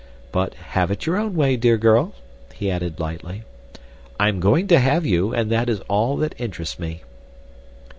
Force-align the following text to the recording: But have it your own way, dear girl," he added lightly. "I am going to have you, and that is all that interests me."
But 0.31 0.55
have 0.73 0.89
it 0.89 1.05
your 1.05 1.17
own 1.17 1.35
way, 1.35 1.55
dear 1.57 1.77
girl," 1.77 2.13
he 2.55 2.71
added 2.71 2.99
lightly. 2.99 3.43
"I 4.19 4.29
am 4.29 4.39
going 4.39 4.67
to 4.69 4.79
have 4.79 5.05
you, 5.05 5.31
and 5.31 5.51
that 5.51 5.69
is 5.69 5.81
all 5.81 6.17
that 6.17 6.33
interests 6.39 6.79
me." 6.79 7.03